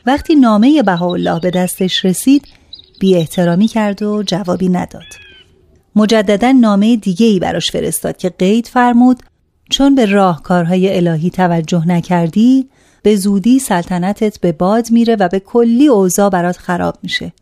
وقتی 0.05 0.35
نامه 0.35 0.83
بهاءالله 0.83 1.39
به 1.39 1.51
دستش 1.51 2.05
رسید 2.05 2.47
بی 2.99 3.15
احترامی 3.15 3.67
کرد 3.67 4.01
و 4.01 4.23
جوابی 4.23 4.69
نداد. 4.69 5.25
مجددا 5.95 6.51
نامه 6.51 6.95
دیگه 6.95 7.25
ای 7.25 7.39
براش 7.39 7.71
فرستاد 7.71 8.17
که 8.17 8.29
قید 8.29 8.67
فرمود 8.67 9.23
چون 9.69 9.95
به 9.95 10.05
راهکارهای 10.05 10.97
الهی 10.97 11.29
توجه 11.29 11.87
نکردی 11.87 12.69
به 13.03 13.15
زودی 13.15 13.59
سلطنتت 13.59 14.39
به 14.39 14.51
باد 14.51 14.91
میره 14.91 15.15
و 15.15 15.27
به 15.27 15.39
کلی 15.39 15.87
اوضاع 15.87 16.29
برات 16.29 16.57
خراب 16.57 16.97
میشه. 17.03 17.33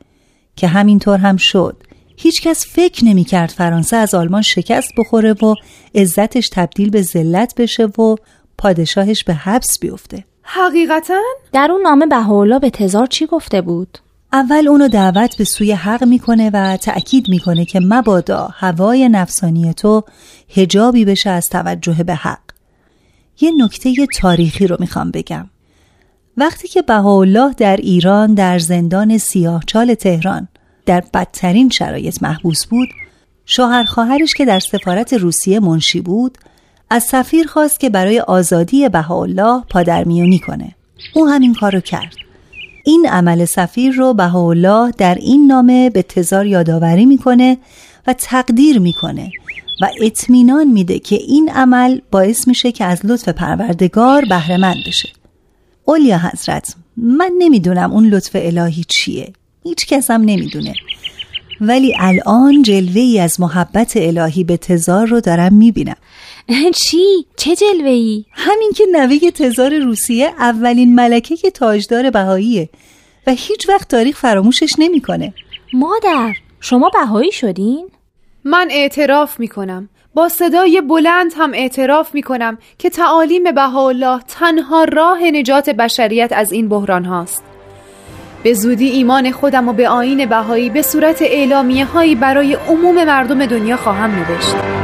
که 0.55 0.67
همینطور 0.67 1.17
هم 1.17 1.37
شد. 1.37 1.83
هیچکس 2.17 2.65
فکر 2.67 3.05
نمی‌کرد 3.05 3.49
فرانسه 3.49 3.95
از 3.95 4.15
آلمان 4.15 4.41
شکست 4.41 4.89
بخوره 4.97 5.33
و 5.33 5.55
عزتش 5.95 6.49
تبدیل 6.49 6.89
به 6.89 7.01
ذلت 7.01 7.53
بشه 7.57 7.85
و 7.85 8.15
پادشاهش 8.57 9.23
به 9.23 9.33
حبس 9.33 9.79
بیفته. 9.81 10.23
حقیقتا؟ 10.43 11.21
در 11.51 11.71
اون 11.71 11.81
نامه 11.81 12.05
بهاءالله 12.05 12.59
به 12.59 12.69
تزار 12.69 13.07
چی 13.07 13.25
گفته 13.25 13.61
بود؟ 13.61 13.97
اول 14.33 14.67
اونو 14.67 14.87
دعوت 14.87 15.37
به 15.37 15.43
سوی 15.43 15.71
حق 15.71 16.03
می‌کنه 16.03 16.49
و 16.53 16.77
تأکید 16.77 17.29
می‌کنه 17.29 17.65
که 17.65 17.79
مبادا 17.79 18.49
هوای 18.53 19.09
نفسانی 19.09 19.73
تو 19.73 20.03
هجابی 20.49 21.05
بشه 21.05 21.29
از 21.29 21.49
توجه 21.49 22.03
به 22.03 22.15
حق 22.15 22.39
یه 23.41 23.51
نکته 23.57 23.93
تاریخی 24.19 24.67
رو 24.67 24.77
می‌خوام 24.79 25.11
بگم 25.11 25.49
وقتی 26.37 26.67
که 26.67 26.81
بهاءالله 26.81 27.53
در 27.53 27.77
ایران 27.77 28.33
در 28.33 28.59
زندان 28.59 29.17
سیاهچال 29.17 29.93
تهران 29.93 30.47
در 30.85 31.03
بدترین 31.13 31.69
شرایط 31.69 32.23
محبوس 32.23 32.65
بود 32.65 32.89
شوهر 33.45 33.83
خواهرش 33.83 34.33
که 34.33 34.45
در 34.45 34.59
سفارت 34.59 35.13
روسیه 35.13 35.59
منشی 35.59 36.01
بود 36.01 36.37
از 36.93 37.03
سفیر 37.03 37.47
خواست 37.47 37.79
که 37.79 37.89
برای 37.89 38.19
آزادی 38.19 38.89
بهاءالله 38.89 39.63
پادرمیونی 39.69 40.39
کنه. 40.39 40.75
او 41.15 41.27
همین 41.27 41.53
کارو 41.53 41.79
کرد. 41.79 42.13
این 42.85 43.07
عمل 43.09 43.45
سفیر 43.45 43.93
رو 43.93 44.13
بهاءالله 44.13 44.91
در 44.97 45.15
این 45.15 45.47
نامه 45.47 45.89
به 45.89 46.01
تزار 46.01 46.45
یادآوری 46.45 47.05
می‌کنه 47.05 47.57
و 48.07 48.13
تقدیر 48.13 48.79
می‌کنه 48.79 49.31
و 49.81 49.89
اطمینان 50.01 50.67
میده 50.67 50.99
که 50.99 51.15
این 51.15 51.49
عمل 51.49 51.99
باعث 52.11 52.47
میشه 52.47 52.71
که 52.71 52.85
از 52.85 52.99
لطف 53.03 53.29
پروردگار 53.29 54.25
بهرهمند 54.25 54.77
بشه. 54.87 55.09
اولیا 55.85 56.17
حضرت 56.17 56.75
من 56.97 57.31
نمی‌دونم 57.37 57.91
اون 57.91 58.07
لطف 58.07 58.31
الهی 58.35 58.83
چیه. 58.87 59.33
هیچ 59.63 59.87
کس 59.87 60.11
هم 60.11 60.21
نمی‌دونه. 60.21 60.73
ولی 61.61 61.95
الان 61.99 62.61
جلوه 62.61 63.01
ای 63.01 63.19
از 63.19 63.41
محبت 63.41 63.93
الهی 63.95 64.43
به 64.43 64.57
تزار 64.57 65.07
رو 65.07 65.19
دارم 65.21 65.53
می‌بینم. 65.53 65.95
چی؟ 66.85 67.25
چه 67.35 67.55
جلوه 67.55 67.89
ای؟ 67.89 68.25
همین 68.31 68.71
که 68.75 68.83
نوه 68.91 69.31
تزار 69.31 69.79
روسیه 69.79 70.27
اولین 70.27 70.95
ملکه 70.95 71.35
که 71.35 71.51
تاجدار 71.51 72.09
بهاییه 72.09 72.69
و 73.27 73.31
هیچ 73.31 73.69
وقت 73.69 73.87
تاریخ 73.87 74.17
فراموشش 74.17 74.73
نمی‌کنه 74.77 75.33
مادر 75.73 76.33
شما 76.59 76.91
بهایی 76.93 77.31
شدین؟ 77.31 77.87
من 78.43 78.67
اعتراف 78.71 79.39
می‌کنم 79.39 79.89
با 80.13 80.29
صدای 80.29 80.81
بلند 80.81 81.33
هم 81.37 81.53
اعتراف 81.53 82.15
می‌کنم 82.15 82.57
که 82.77 82.89
تعالیم 82.89 83.43
بهاءالله 83.43 84.19
تنها 84.27 84.83
راه 84.83 85.23
نجات 85.23 85.69
بشریت 85.69 86.31
از 86.33 86.51
این 86.51 86.69
بحران 86.69 87.05
هاست 87.05 87.43
به 88.43 88.53
زودی 88.53 88.89
ایمان 88.89 89.31
خودم 89.31 89.67
و 89.69 89.73
به 89.73 89.89
آین 89.89 90.25
بهایی 90.25 90.69
به 90.69 90.81
صورت 90.81 91.21
اعلامیه 91.21 91.85
هایی 91.85 92.15
برای 92.15 92.53
عموم 92.53 93.03
مردم 93.03 93.45
دنیا 93.45 93.77
خواهم 93.77 94.11
نوشت 94.15 94.82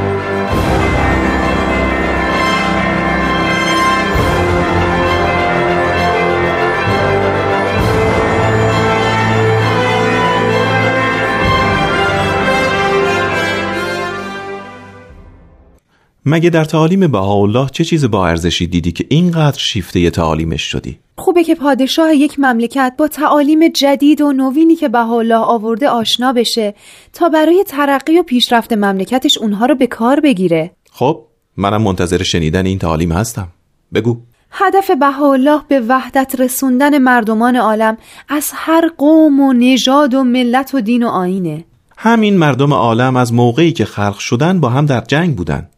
مگه 16.26 16.50
در 16.50 16.64
تعالیم 16.64 17.06
بهاءالله 17.06 17.68
چه 17.72 17.84
چیز 17.84 18.04
با 18.04 18.26
ارزشی 18.26 18.66
دیدی 18.66 18.92
که 18.92 19.06
اینقدر 19.08 19.58
شیفته 19.58 20.10
تعالیمش 20.10 20.62
شدی؟ 20.62 20.98
خوبه 21.18 21.44
که 21.44 21.54
پادشاه 21.54 22.14
یک 22.14 22.40
مملکت 22.40 22.94
با 22.98 23.08
تعالیم 23.08 23.68
جدید 23.68 24.20
و 24.20 24.32
نوینی 24.32 24.76
که 24.76 24.88
بهاءالله 24.88 25.36
آورده 25.36 25.88
آشنا 25.88 26.32
بشه 26.32 26.74
تا 27.12 27.28
برای 27.28 27.64
ترقی 27.68 28.18
و 28.18 28.22
پیشرفت 28.22 28.72
مملکتش 28.72 29.38
اونها 29.38 29.66
رو 29.66 29.74
به 29.74 29.86
کار 29.86 30.20
بگیره. 30.20 30.70
خب 30.92 31.24
منم 31.56 31.82
منتظر 31.82 32.22
شنیدن 32.22 32.66
این 32.66 32.78
تعالیم 32.78 33.12
هستم. 33.12 33.48
بگو. 33.94 34.16
هدف 34.50 34.90
بهاءالله 34.90 35.60
به 35.68 35.80
وحدت 35.80 36.34
رسوندن 36.38 36.98
مردمان 36.98 37.56
عالم 37.56 37.96
از 38.28 38.50
هر 38.54 38.90
قوم 38.98 39.40
و 39.40 39.52
نژاد 39.52 40.14
و 40.14 40.24
ملت 40.24 40.74
و 40.74 40.80
دین 40.80 41.02
و 41.02 41.08
آینه. 41.08 41.64
همین 41.96 42.38
مردم 42.38 42.72
عالم 42.72 43.16
از 43.16 43.32
موقعی 43.32 43.72
که 43.72 43.84
خلق 43.84 44.18
شدن 44.18 44.60
با 44.60 44.68
هم 44.68 44.86
در 44.86 45.00
جنگ 45.00 45.36
بودن. 45.36 45.68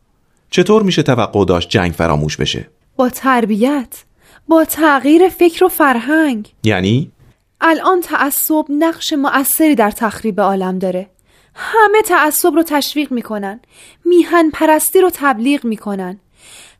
چطور 0.52 0.82
میشه 0.82 1.02
توقع 1.02 1.44
داشت 1.44 1.68
جنگ 1.68 1.92
فراموش 1.92 2.36
بشه؟ 2.36 2.68
با 2.96 3.08
تربیت 3.08 4.04
با 4.48 4.64
تغییر 4.64 5.28
فکر 5.28 5.64
و 5.64 5.68
فرهنگ 5.68 6.52
یعنی؟ 6.64 7.12
الان 7.60 8.00
تعصب 8.00 8.64
نقش 8.68 9.12
مؤثری 9.12 9.74
در 9.74 9.90
تخریب 9.90 10.40
عالم 10.40 10.78
داره 10.78 11.10
همه 11.54 12.02
تعصب 12.02 12.54
رو 12.54 12.62
تشویق 12.62 13.12
می‌کنن 13.12 13.60
میهن 14.04 14.50
پرستی 14.50 15.00
رو 15.00 15.10
تبلیغ 15.12 15.64
می‌کنن 15.64 16.20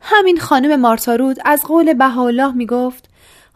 همین 0.01 0.39
خانم 0.41 0.81
مارتارود 0.81 1.37
از 1.45 1.63
قول 1.63 1.95
بهاءالله 1.95 2.53
می‌گفت 2.53 3.09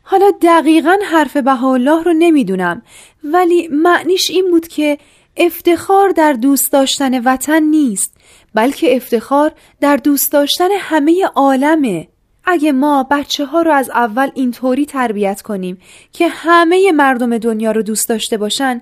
حالا 0.02 0.30
دقیقا 0.42 0.96
حرف 1.10 1.36
بهاءالله 1.36 2.02
رو 2.02 2.12
نمی‌دونم 2.18 2.82
ولی 3.24 3.68
معنیش 3.68 4.30
این 4.30 4.50
بود 4.50 4.68
که 4.68 4.98
افتخار 5.36 6.08
در 6.08 6.32
دوست 6.32 6.72
داشتن 6.72 7.22
وطن 7.22 7.62
نیست 7.62 8.16
بلکه 8.56 8.96
افتخار 8.96 9.52
در 9.80 9.96
دوست 9.96 10.32
داشتن 10.32 10.68
همه 10.78 11.24
عالمه. 11.34 12.08
اگه 12.44 12.72
ما 12.72 13.06
بچه 13.10 13.44
ها 13.44 13.62
رو 13.62 13.72
از 13.72 13.90
اول 13.90 14.30
اینطوری 14.34 14.86
تربیت 14.86 15.42
کنیم 15.42 15.78
که 16.12 16.28
همه 16.28 16.92
مردم 16.92 17.38
دنیا 17.38 17.72
رو 17.72 17.82
دوست 17.82 18.08
داشته 18.08 18.36
باشن 18.36 18.80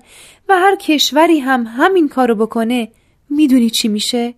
و 0.49 0.59
هر 0.59 0.75
کشوری 0.75 1.39
هم 1.39 1.67
همین 1.77 2.09
کارو 2.09 2.35
بکنه 2.35 2.91
می‌دونی 3.29 3.69
چی 3.69 3.87
میشه؟ 3.87 4.33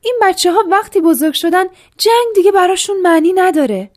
این 0.00 0.14
بچه 0.22 0.52
ها 0.52 0.64
وقتی 0.70 1.00
بزرگ 1.00 1.34
شدن 1.34 1.64
جنگ 1.98 2.34
دیگه 2.34 2.52
براشون 2.52 3.00
معنی 3.02 3.32
نداره. 3.32 3.90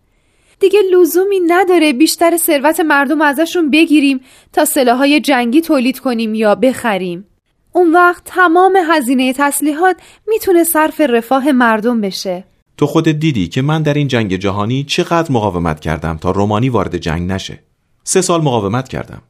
دیگه 0.59 0.79
لزومی 0.81 1.39
نداره 1.39 1.93
بیشتر 1.93 2.37
ثروت 2.37 2.79
مردم 2.79 3.21
ازشون 3.21 3.69
بگیریم 3.69 4.21
تا 4.53 4.65
سلاحهای 4.65 5.19
جنگی 5.19 5.61
تولید 5.61 5.99
کنیم 5.99 6.35
یا 6.35 6.55
بخریم. 6.55 7.30
اون 7.73 7.93
وقت 7.93 8.21
تمام 8.25 8.77
هزینه 8.89 9.33
تسلیحات 9.33 9.95
می‌تونه 10.27 10.63
صرف 10.63 11.01
رفاه 11.01 11.51
مردم 11.51 12.01
بشه. 12.01 12.43
تو 12.77 12.87
خودت 12.87 13.15
دیدی 13.15 13.47
که 13.47 13.61
من 13.61 13.81
در 13.81 13.93
این 13.93 14.07
جنگ 14.07 14.35
جهانی 14.35 14.83
چقدر 14.83 15.31
مقاومت 15.31 15.79
کردم 15.79 16.17
تا 16.17 16.31
رومانی 16.31 16.69
وارد 16.69 16.97
جنگ 16.97 17.31
نشه؟ 17.31 17.59
سه 18.03 18.21
سال 18.21 18.41
مقاومت 18.41 18.87
کردم. 18.87 19.21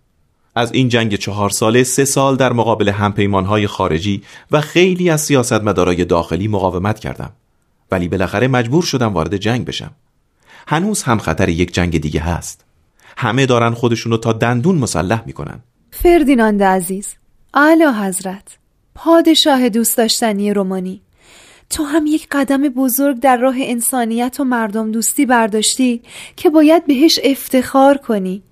از 0.56 0.74
این 0.74 0.90
جنگ 0.90 1.16
چهار 1.16 1.50
ساله 1.50 1.84
سه 1.84 2.06
سال 2.06 2.36
در 2.36 2.54
مقابل 2.54 2.90
همپیمانهای 2.90 3.68
خارجی 3.68 4.24
و 4.52 4.62
خیلی 4.62 5.10
از 5.10 5.22
سیاستمدارای 5.22 6.06
داخلی 6.06 6.48
مقاومت 6.48 7.00
کردم. 7.00 7.32
ولی 7.92 8.08
بالاخره 8.08 8.48
مجبور 8.48 8.84
شدم 8.84 9.14
وارد 9.14 9.38
جنگ 9.38 9.66
بشم. 9.66 9.92
هنوز 10.68 11.04
هم 11.04 11.20
خطر 11.20 11.50
یک 11.50 11.74
جنگ 11.74 12.02
دیگه 12.02 12.20
هست. 12.20 12.66
همه 13.18 13.46
دارن 13.46 13.74
خودشونو 13.74 14.18
تا 14.18 14.34
دندون 14.34 14.76
مسلح 14.76 15.24
می‌کنن. 15.26 15.60
فردیناند 15.92 16.64
عزیز 16.64 17.16
اعلی 17.54 17.84
حضرت 17.84 18.58
پادشاه 18.96 19.70
دوست 19.70 19.98
داشتنی 19.98 20.54
رومانی 20.54 21.02
تو 21.70 21.84
هم 21.84 22.06
یک 22.08 22.28
قدم 22.32 22.62
بزرگ 22.62 23.20
در 23.20 23.38
راه 23.38 23.56
انسانیت 23.58 24.40
و 24.40 24.44
مردم 24.44 24.92
دوستی 24.92 25.26
برداشتی 25.26 26.02
که 26.36 26.50
باید 26.50 26.86
بهش 26.86 27.20
افتخار 27.24 27.98
کنی. 27.98 28.44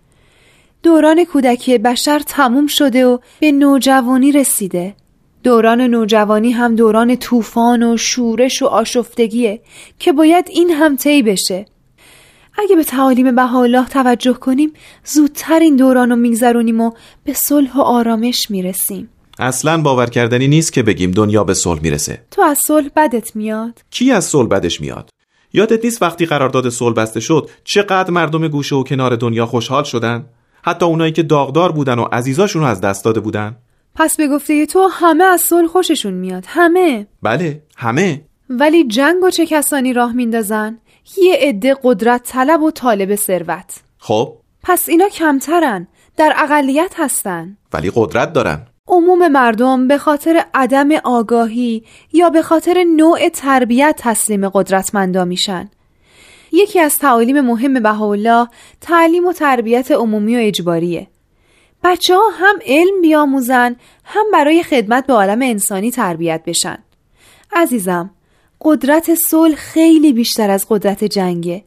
دوران 0.84 1.24
کودکی 1.24 1.78
بشر 1.78 2.20
تموم 2.20 2.68
شده 2.68 3.06
و 3.06 3.18
به 3.40 3.52
نوجوانی 3.52 4.32
رسیده. 4.32 4.96
دوران 5.44 5.82
نوجوانی 5.82 6.52
هم 6.52 6.76
دوران 6.76 7.16
طوفان 7.16 7.84
و 7.84 7.98
شورش 7.98 8.62
و 8.62 8.66
آشفتگیه 8.66 9.62
که 10.00 10.12
باید 10.12 10.46
این 10.50 10.70
هم 10.70 10.96
طی 10.96 11.22
بشه. 11.22 11.66
اگه 12.60 12.76
به 12.76 12.84
تعالیم 12.84 13.36
بهاءالله 13.36 13.88
توجه 13.88 14.34
کنیم 14.34 14.74
زودتر 15.06 15.60
این 15.60 15.76
دوران 15.76 16.10
رو 16.10 16.16
میگذرونیم 16.16 16.82
و 16.82 16.92
به 17.24 17.34
صلح 17.34 17.78
و 17.78 17.82
آرامش 17.82 18.52
می‌رسیم. 18.52 19.10
اصلا 19.40 19.82
باور 19.82 20.10
کردنی 20.10 20.48
نیست 20.48 20.74
که 20.74 20.84
بگیم 20.84 21.12
دنیا 21.12 21.44
به 21.44 21.54
صلح 21.54 21.82
می‌رسه. 21.82 22.22
تو 22.32 22.42
از 22.42 22.60
صلح 22.68 22.90
بدت 22.96 23.36
میاد؟ 23.36 23.82
کی 23.92 24.12
از 24.12 24.26
صلح 24.26 24.48
بدش 24.48 24.82
میاد؟ 24.82 25.10
یادت 25.54 25.86
نیست 25.86 26.02
وقتی 26.02 26.26
قرارداد 26.26 26.70
صلح 26.70 26.96
بسته 26.96 27.20
شد 27.20 27.50
چقدر 27.64 28.12
مردم 28.12 28.48
گوشه 28.48 28.76
و 28.76 28.84
کنار 28.84 29.16
دنیا 29.16 29.46
خوشحال 29.46 29.84
شدن؟ 29.84 30.26
حتی 30.64 30.86
اونایی 30.86 31.12
که 31.12 31.24
داغدار 31.24 31.72
بودن 31.72 32.00
و 32.00 32.04
عزیزاشون 32.04 32.62
رو 32.62 32.68
از 32.68 32.82
دست 32.82 33.06
داده 33.06 33.20
بودن؟ 33.20 33.56
پس 33.96 34.18
به 34.18 34.28
گفته 34.28 34.66
تو 34.66 34.88
همه 34.92 35.24
از 35.24 35.42
صلح 35.42 35.68
خوششون 35.68 36.14
میاد. 36.14 36.44
همه. 36.48 37.08
بله 37.22 37.64
همه. 37.78 38.22
ولی 38.50 38.88
جنگ 38.88 39.24
و 39.24 39.30
چه 39.30 39.46
کسانی 39.46 39.94
راه 39.94 40.14
میندازن؟ 40.14 40.78
یه 41.18 41.38
عده 41.40 41.76
قدرت 41.84 42.24
طلب 42.24 42.62
و 42.62 42.72
طالب 42.72 43.16
ثروت. 43.16 43.76
خب؟ 43.98 44.38
پس 44.64 44.90
اینا 44.90 45.10
کمترن 45.10 45.88
در 46.18 46.34
اقلیت 46.38 46.94
هستن. 46.98 47.58
ولی 47.74 47.92
قدرت 47.96 48.34
دارن. 48.34 48.66
عموم 48.88 49.28
مردم 49.28 49.88
به 49.88 49.98
خاطر 49.98 50.46
عدم 50.54 50.92
آگاهی 51.04 51.84
یا 52.14 52.30
به 52.30 52.42
خاطر 52.42 52.84
نوع 52.84 53.30
تربیت 53.30 53.96
تسلیم 53.98 54.50
قدرتمندا 54.50 55.26
میشن. 55.26 55.70
یکی 56.52 56.80
از 56.80 56.98
تعالیم 56.98 57.42
مهم 57.42 57.84
بهاءالله 57.84 58.48
تعلیم 58.82 59.26
و 59.26 59.34
تربیت 59.34 59.92
عمومی 59.92 60.36
و 60.36 60.40
اجباریه. 60.40 61.08
بچه 61.84 62.16
ها 62.16 62.30
هم 62.34 62.56
علم 62.66 63.02
بیاموزن 63.02 63.76
هم 64.04 64.26
برای 64.34 64.64
خدمت 64.64 65.08
به 65.08 65.14
عالم 65.14 65.42
انسانی 65.42 65.92
تربیت 65.92 66.44
بشن. 66.46 66.78
عزیزم 67.52 68.12
قدرت 68.62 69.16
صلح 69.16 69.56
خیلی 69.56 70.14
بیشتر 70.14 70.50
از 70.50 70.66
قدرت 70.70 71.04
جنگه. 71.04 71.64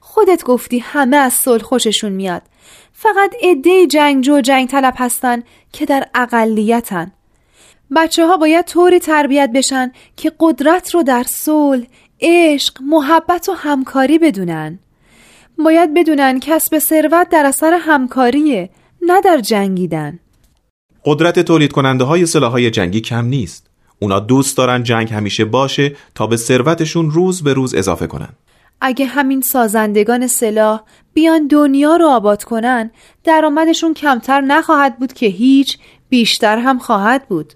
خودت 0.00 0.44
گفتی 0.44 0.78
همه 0.78 1.16
از 1.16 1.32
صلح 1.32 1.62
خوششون 1.62 2.12
میاد. 2.12 2.42
فقط 2.92 3.34
عده 3.42 3.86
جنگجو 3.86 4.36
و 4.36 4.40
جنگ 4.40 4.68
طلب 4.68 4.94
هستن 4.96 5.42
که 5.72 5.86
در 5.86 6.06
اقلیتن. 6.14 7.12
بچه 7.96 8.26
ها 8.26 8.36
باید 8.36 8.64
طوری 8.64 8.98
تربیت 8.98 9.50
بشن 9.54 9.92
که 10.16 10.32
قدرت 10.40 10.94
رو 10.94 11.02
در 11.02 11.22
صلح، 11.28 11.86
عشق، 12.20 12.78
محبت 12.82 13.48
و 13.48 13.52
همکاری 13.52 14.18
بدونن. 14.18 14.78
باید 15.58 15.94
بدونن 15.94 16.40
کسب 16.40 16.78
ثروت 16.78 17.28
در 17.28 17.46
اثر 17.46 17.78
همکاریه 17.80 18.70
نه 19.02 19.20
در 19.20 19.38
جنگیدن. 19.38 20.20
قدرت 21.04 21.38
تولید 21.38 21.72
کننده 21.72 22.04
های 22.04 22.26
سلاح 22.26 22.50
های 22.50 22.70
جنگی 22.70 23.00
کم 23.00 23.24
نیست. 23.24 23.73
اونا 23.98 24.20
دوست 24.20 24.56
دارن 24.56 24.82
جنگ 24.82 25.12
همیشه 25.12 25.44
باشه 25.44 25.96
تا 26.14 26.26
به 26.26 26.36
ثروتشون 26.36 27.10
روز 27.10 27.42
به 27.42 27.52
روز 27.52 27.74
اضافه 27.74 28.06
کنن. 28.06 28.28
اگه 28.80 29.06
همین 29.06 29.40
سازندگان 29.40 30.26
سلاح 30.26 30.80
بیان 31.14 31.46
دنیا 31.46 31.96
رو 31.96 32.08
آباد 32.08 32.44
کنن 32.44 32.90
درآمدشون 33.24 33.94
کمتر 33.94 34.40
نخواهد 34.40 34.98
بود 34.98 35.12
که 35.12 35.26
هیچ 35.26 35.78
بیشتر 36.08 36.58
هم 36.58 36.78
خواهد 36.78 37.28
بود. 37.28 37.52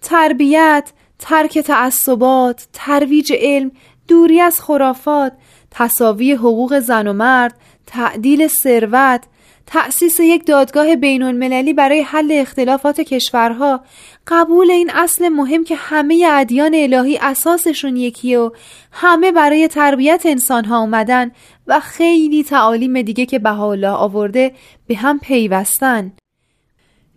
تربیت 0.00 0.92
ترک 1.18 1.58
تعصبات 1.58 2.66
ترویج 2.72 3.32
علم 3.36 3.70
دوری 4.08 4.40
از 4.40 4.60
خرافات 4.60 5.32
تصاوی 5.70 6.32
حقوق 6.32 6.78
زن 6.78 7.06
و 7.06 7.12
مرد 7.12 7.54
تعدیل 7.86 8.46
ثروت 8.46 9.24
تأسیس 9.66 10.20
یک 10.20 10.46
دادگاه 10.46 10.96
بین 10.96 11.22
المللی 11.22 11.72
برای 11.72 12.00
حل 12.00 12.32
اختلافات 12.32 13.00
کشورها 13.00 13.84
قبول 14.26 14.70
این 14.70 14.90
اصل 14.94 15.28
مهم 15.28 15.64
که 15.64 15.76
همه 15.76 16.28
ادیان 16.30 16.74
الهی 16.74 17.18
اساسشون 17.22 17.96
یکیه 17.96 18.38
و 18.38 18.50
همه 18.92 19.32
برای 19.32 19.68
تربیت 19.68 20.22
انسانها 20.24 20.80
اومدن 20.80 21.30
و 21.66 21.80
خیلی 21.80 22.44
تعالیم 22.44 23.02
دیگه 23.02 23.26
که 23.26 23.38
بهاءالله 23.38 23.88
آورده 23.88 24.52
به 24.86 24.96
هم 24.96 25.18
پیوستن. 25.18 26.12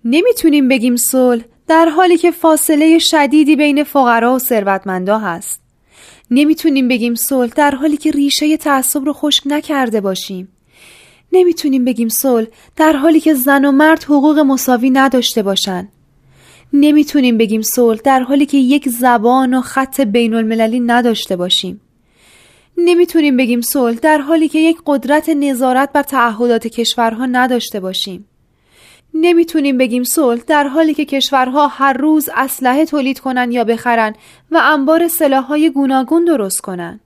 نمی‌تونیم 0.05 0.67
بگیم 0.67 0.95
صلح 0.95 1.43
در 1.67 1.85
حالی 1.85 2.17
که 2.17 2.31
فاصله 2.31 2.99
شدیدی 2.99 3.55
بین 3.55 3.83
فقرا 3.83 4.35
و 4.35 4.39
ثروتمندا 4.39 5.17
هست. 5.17 5.61
نمی‌تونیم 6.31 6.87
بگیم 6.87 7.15
صلح 7.15 7.51
در 7.55 7.71
حالی 7.71 7.97
که 7.97 8.11
ریشه 8.11 8.57
تعصب 8.57 9.05
رو 9.05 9.13
خشک 9.13 9.43
نکرده 9.45 10.01
باشیم. 10.01 10.58
نمی‌تونیم 11.31 11.85
بگیم 11.85 12.09
صلح 12.09 12.47
در 12.75 12.93
حالی 12.93 13.19
که 13.19 13.33
زن 13.33 13.65
و 13.65 13.71
مرد 13.71 14.03
حقوق 14.03 14.39
مساوی 14.39 14.89
نداشته 14.89 15.43
باشن. 15.43 15.87
نمی‌تونیم 16.73 17.37
بگیم 17.37 17.61
صلح 17.61 17.99
در 18.03 18.19
حالی 18.19 18.45
که 18.45 18.57
یک 18.57 18.89
زبان 18.89 19.53
و 19.53 19.61
خط 19.61 20.01
بین 20.01 20.33
المللی 20.33 20.79
نداشته 20.79 21.35
باشیم. 21.35 21.81
نمی‌تونیم 22.77 23.37
بگیم 23.37 23.61
صلح 23.61 23.97
در 24.01 24.17
حالی 24.17 24.47
که 24.47 24.59
یک 24.59 24.77
قدرت 24.85 25.29
نظارت 25.29 25.91
بر 25.93 26.03
تعهدات 26.03 26.67
کشورها 26.67 27.25
نداشته 27.25 27.79
باشیم. 27.79 28.25
نمی‌تونیم 29.13 29.77
بگیم 29.77 30.03
صلح 30.03 30.41
در 30.47 30.67
حالی 30.67 30.93
که 30.93 31.05
کشورها 31.05 31.67
هر 31.67 31.93
روز 31.93 32.29
اسلحه 32.35 32.85
تولید 32.85 33.19
کنن 33.19 33.51
یا 33.51 33.63
بخرن 33.63 34.15
و 34.51 34.61
انبار 34.63 35.07
سلاحهای 35.07 35.69
گوناگون 35.69 36.25
درست 36.25 36.61
کنن. 36.61 36.99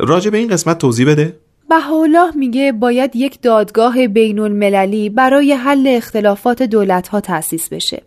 راجع 0.00 0.30
به 0.30 0.38
این 0.38 0.48
قسمت 0.48 0.78
توضیح 0.78 1.06
بده. 1.06 1.36
بهاءالله 1.68 2.36
میگه 2.36 2.72
باید 2.72 3.16
یک 3.16 3.40
دادگاه 3.42 4.06
بین 4.06 4.38
المللی 4.38 5.10
برای 5.10 5.52
حل 5.52 5.86
اختلافات 5.86 6.62
دولت 6.62 7.08
ها 7.08 7.20
تأسیس 7.20 7.68
بشه. 7.68 8.02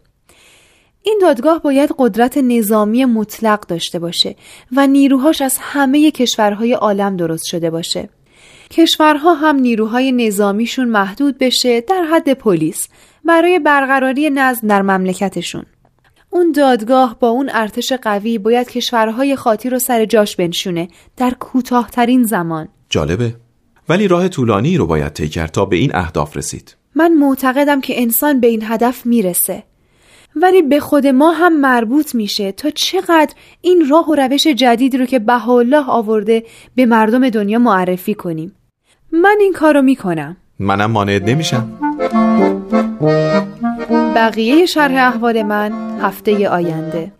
این 1.03 1.19
دادگاه 1.21 1.61
باید 1.61 1.89
قدرت 1.97 2.37
نظامی 2.37 3.05
مطلق 3.05 3.59
داشته 3.59 3.99
باشه 3.99 4.35
و 4.75 4.87
نیروهاش 4.87 5.41
از 5.41 5.57
همه 5.59 6.11
کشورهای 6.11 6.73
عالم 6.73 7.17
درست 7.17 7.45
شده 7.45 7.69
باشه. 7.69 8.09
کشورها 8.71 9.33
هم 9.33 9.55
نیروهای 9.55 10.11
نظامیشون 10.11 10.89
محدود 10.89 11.37
بشه 11.37 11.81
در 11.81 12.03
حد 12.11 12.33
پلیس 12.33 12.87
برای 13.25 13.59
برقراری 13.59 14.29
نظم 14.29 14.67
در 14.67 14.81
مملکتشون. 14.81 15.65
اون 16.29 16.51
دادگاه 16.51 17.19
با 17.19 17.29
اون 17.29 17.49
ارتش 17.53 17.93
قوی 17.93 18.37
باید 18.37 18.69
کشورهای 18.69 19.35
خاطی 19.35 19.69
رو 19.69 19.79
سر 19.79 20.05
جاش 20.05 20.35
بنشونه 20.35 20.87
در 21.17 21.33
کوتاهترین 21.39 22.23
زمان. 22.23 22.67
جالبه 22.89 23.35
ولی 23.89 24.07
راه 24.07 24.27
طولانی 24.27 24.77
رو 24.77 24.85
باید 24.85 25.13
طی 25.13 25.29
کرد 25.29 25.51
تا 25.51 25.65
به 25.65 25.75
این 25.75 25.95
اهداف 25.95 26.37
رسید. 26.37 26.75
من 26.95 27.13
معتقدم 27.13 27.81
که 27.81 28.01
انسان 28.01 28.39
به 28.39 28.47
این 28.47 28.63
هدف 28.65 29.05
می‌رسه. 29.05 29.63
ولی 30.35 30.61
به 30.61 30.79
خود 30.79 31.07
ما 31.07 31.31
هم 31.31 31.59
مربوط 31.59 32.15
میشه 32.15 32.51
تا 32.51 32.69
چقدر 32.69 33.33
این 33.61 33.89
راه 33.89 34.09
و 34.09 34.15
روش 34.15 34.47
جدیدی 34.47 34.97
رو 34.97 35.05
که 35.05 35.19
بهاءالله 35.19 35.89
آورده 35.89 36.43
به 36.75 36.85
مردم 36.85 37.29
دنیا 37.29 37.59
معرفی 37.59 38.13
کنیم. 38.13 38.55
من 39.11 39.37
این 39.39 39.53
کارو 39.53 39.81
می‌کنم. 39.81 40.37
منم 40.59 40.91
مانع 40.91 41.19
نمیشم. 41.19 41.69
بقیه 44.15 44.65
شرح 44.65 45.07
احوال 45.07 45.43
من 45.43 45.99
هفته 46.01 46.49
آینده. 46.49 47.11